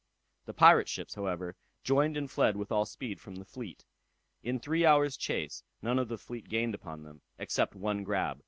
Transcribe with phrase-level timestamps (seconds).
[0.47, 3.85] The pirate ships, however, joined and fled with all speed from the fleet.
[4.41, 8.39] In three hours' chase none of the fleet gained upon them, except one grab.